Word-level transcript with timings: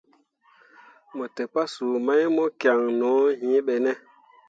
Mo 1.15 1.25
te 1.35 1.43
pasuu 1.53 1.95
mai 2.05 2.23
mo 2.35 2.43
kian 2.59 2.81
no 2.99 3.09
yĩĩ 3.43 3.59
ɓe 3.65 3.75
ne. 3.83 3.91